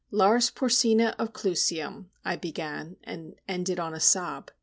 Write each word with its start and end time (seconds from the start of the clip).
"Lars 0.09 0.49
Porsena 0.49 1.13
of 1.19 1.31
Clusium,——" 1.31 2.09
I 2.25 2.35
began; 2.35 2.97
and 3.03 3.35
ended 3.47 3.79
on 3.79 3.93
a 3.93 3.99
sob. 3.99 4.49